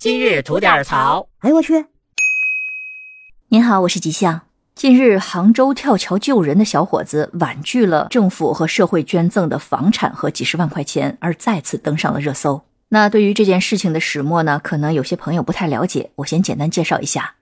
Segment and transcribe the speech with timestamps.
[0.00, 1.28] 今日吐点槽。
[1.40, 1.84] 哎呦我去！
[3.48, 4.40] 您好，我是吉祥。
[4.74, 12.62] 近日，杭州跳桥救人的小伙子婉拒了政府和社会捐赠的房产和几十万块钱，而再次登上了热搜。
[12.88, 14.58] 那对于这件事情的始末呢？
[14.64, 17.34] 可能有些朋友不太了解，我先简单介绍一下。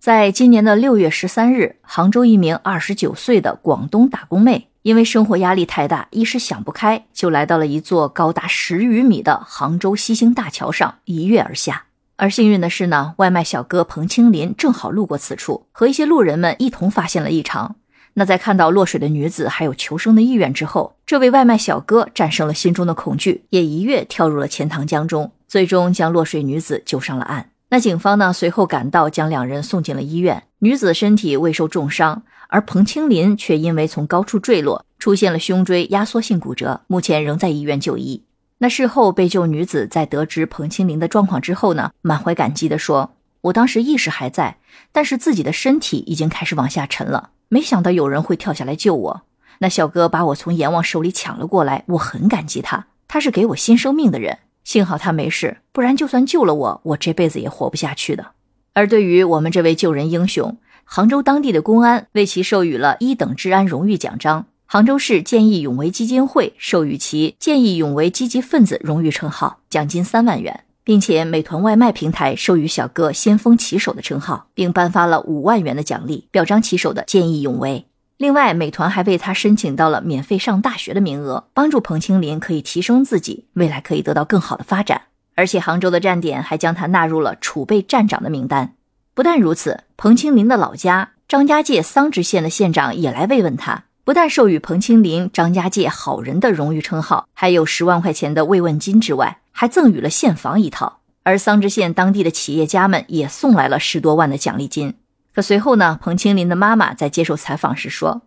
[0.00, 11.84] 在今年的六月十三日，杭州一名二十九岁的广东打工妹，因为生活压力太大，一时想不开，就来到了一座高达十余米的杭州西兴大桥上，一跃而下。
[12.20, 17.76] 而幸运的是呢，外卖小哥彭清林正好路过此处，和一些路人们一同发现了异常。
[18.12, 27.48] 那在看到落水的女子还有求生的意愿之后，这位外卖小哥战胜了心中的恐惧，也一跃跳入了钱塘江中，最终将落水女子救上了岸。
[27.70, 30.42] 那警方呢，随后赶到，将两人送进了医院。
[30.58, 38.24] 女子身体未受重伤，而彭清林却因为从高处坠落，出现了胸椎压缩性骨折，目前仍在医院就医。
[38.62, 44.58] 那事后被救女子在得知彭清林的状况之后呢，满怀感激地说：“我当时意识还在，
[44.92, 49.22] 但是自己的身体已经开始往下沉了，没想到有人会跳下来救我。
[49.60, 54.40] 那小哥把我从阎王手里抢了过来，我很感激他，他是给我新生命的人。
[54.62, 58.32] 幸好他没事，不然就算救了我，我这辈子也活不下去的。”
[58.74, 64.44] 而对于我们这位救人英雄，杭州当地的公安为其授予了一等治安荣誉奖章。
[64.72, 77.84] 杭州市见义勇为基金会授予其“见义勇为积极分子”荣誉称号，奖金三万元，并且美团外卖平台授予小哥“先锋骑手”的称号，并颁发了五万元的奖励，表彰骑手的见义勇为。
[78.16, 85.02] 另外，美团还为他申请到了免费上大学的名额，帮助彭清林可以提升自己，未来可以得到更好的发展。
[85.34, 88.74] 而且，杭州的站点还将他纳入了储备站长的名单。
[89.14, 93.86] 不但如此，彭清林的老家张家界桑植县的县长也来慰问他。
[94.04, 101.00] 不但授予彭清林“张家界好人”的荣誉称号，还有十万块钱的慰问金之外，还赠予了现房一套。
[101.22, 104.94] 而桑植县当地的企业家们也送来了十多万的奖励金。
[105.34, 108.22] 可随后呢，彭清林的妈妈在接受采访时说：“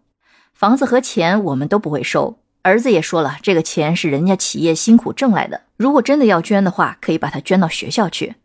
[0.54, 8.36] 房子和钱我们都不会收。”儿子也说了：“这个钱是人家企业辛苦挣来的，如果真的要捐的话，可以把它捐到学校去。”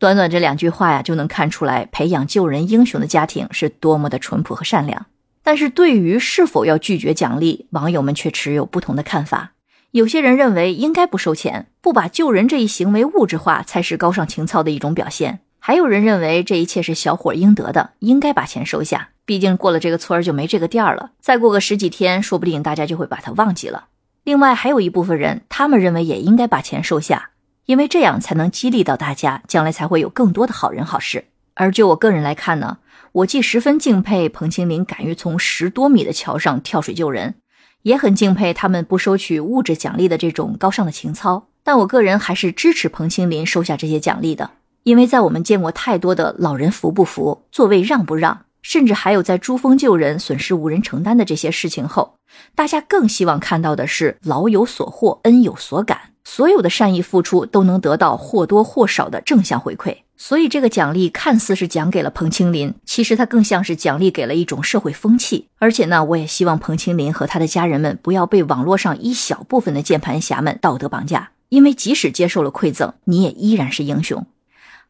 [0.00, 5.06] 短短这两句话呀，就能看出来培养救人英雄的家庭是多么的淳朴和善良。
[5.42, 9.52] 但是对于是否要拒绝奖励，网友们却持有不同的看法。
[9.90, 15.40] 有些人认为应该不收钱，不把救人这一行为物质化才是高尚情操的一种表现。
[15.58, 19.10] 还有人认为这一切是小伙应得的，应该把钱收下。
[19.24, 23.86] 毕竟过了这个村就没这个店了，再过个十几天，说不定大家就会把它忘记了。
[24.24, 27.30] 另外还有一部分人，他们认为也应该把钱收下，
[27.66, 31.26] 因为这样才能激励到大家，将来才会有更多的好人好事。
[31.54, 32.78] 而就我个人来看呢。
[33.12, 37.34] 我既十分敬佩彭清林敢于从十多米的桥上跳水救人，
[37.82, 41.48] 也很敬佩他们不收取物质奖励的这种高尚的情操。
[41.62, 44.50] 但我个人还是支持彭清林收下这些奖励的，
[44.84, 52.14] 因为在我们见过太多的老人扶不扶、座位让不让，甚至还有在珠峰救人损失无人承担的这些事情后，
[52.54, 59.94] 大家更希望看到的是老有所获、恩有所感，所有的善意付出都能得到或多或少的正向回馈。
[60.24, 65.48] 所以，这个奖励看似是奖给了彭清林，其实他更像是奖励给了一种社会风气。
[65.58, 74.24] 而且呢，我也希望彭清林和他的家人们不要被网络上一小部分的键盘侠们道德绑架，因为即使接受了馈赠，你也依然是英雄。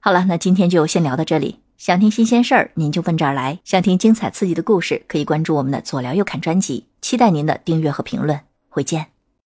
[0.01, 1.61] 好了，那今天就先聊到这里。
[1.79, 6.85] 想听新鲜事儿，您就奔这儿来；想听精彩刺激的故事，可以关注我们的左聊右侃专辑。
[7.01, 8.39] 期待您的订阅和评论，
[8.69, 9.12] 回见。